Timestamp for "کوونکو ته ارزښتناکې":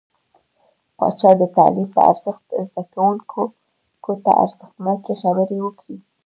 2.93-5.13